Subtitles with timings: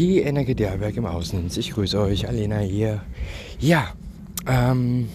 [0.00, 1.58] Die Energiedelberg im Außendienst.
[1.58, 3.02] Ich grüße euch, Alena hier.
[3.58, 3.92] Ja,
[4.46, 5.10] ähm,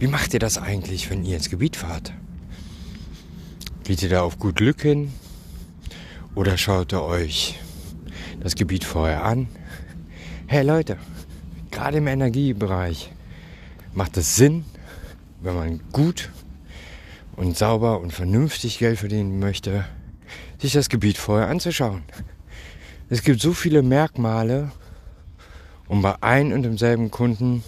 [0.00, 2.12] wie macht ihr das eigentlich, wenn ihr ins Gebiet fahrt?
[3.84, 5.12] Geht ihr da auf gut Glück hin?
[6.34, 7.60] Oder schaut ihr euch
[8.40, 9.46] das Gebiet vorher an?
[10.48, 10.96] Hey Leute,
[11.70, 13.12] gerade im Energiebereich
[13.94, 14.64] macht es Sinn,
[15.40, 16.30] wenn man gut
[17.36, 19.84] und sauber und vernünftig Geld verdienen möchte,
[20.58, 22.02] sich das Gebiet vorher anzuschauen.
[23.12, 24.70] Es gibt so viele Merkmale,
[25.88, 27.64] um bei ein und demselben Kunden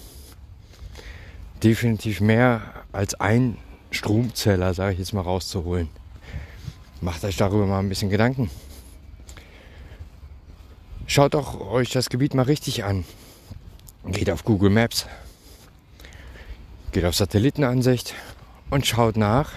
[1.65, 2.63] definitiv mehr
[2.93, 3.59] als ein
[3.91, 5.89] Stromzeller, sage ich jetzt mal, rauszuholen.
[7.01, 8.51] Macht euch darüber mal ein bisschen Gedanken.
[11.09, 13.05] Schaut auch euch das Gebiet mal richtig an.
[14.07, 15.07] Geht auf Google Maps,
[16.93, 18.15] geht auf Satellitenansicht
[18.71, 19.55] und schaut nach,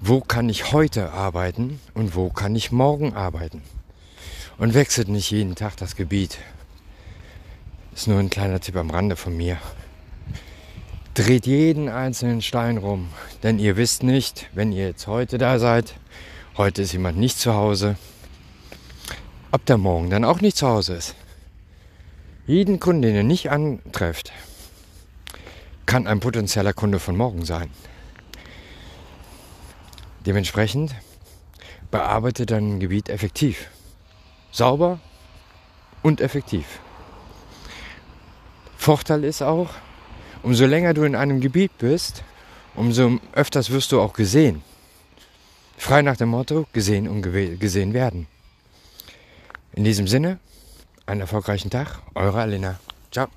[0.00, 3.62] wo kann ich heute arbeiten und wo kann ich morgen arbeiten.
[4.60, 6.36] Und wechselt nicht jeden Tag das Gebiet.
[7.94, 9.56] Ist nur ein kleiner Tipp am Rande von mir.
[11.14, 13.08] Dreht jeden einzelnen Stein rum,
[13.42, 15.94] denn ihr wisst nicht, wenn ihr jetzt heute da seid,
[16.58, 17.96] heute ist jemand nicht zu Hause,
[19.50, 21.14] ob der morgen dann auch nicht zu Hause ist.
[22.46, 24.30] Jeden Kunden, den ihr nicht antrefft,
[25.86, 27.70] kann ein potenzieller Kunde von morgen sein.
[30.26, 30.94] Dementsprechend
[31.90, 33.70] bearbeitet dein Gebiet effektiv
[34.50, 34.98] sauber
[36.02, 36.80] und effektiv.
[38.76, 39.70] Vorteil ist auch,
[40.42, 42.24] umso länger du in einem Gebiet bist,
[42.74, 44.62] umso öfters wirst du auch gesehen.
[45.76, 48.26] Frei nach dem Motto, gesehen und gesehen werden.
[49.72, 50.38] In diesem Sinne,
[51.06, 52.78] einen erfolgreichen Tag, eure Alina.
[53.10, 53.28] Ciao.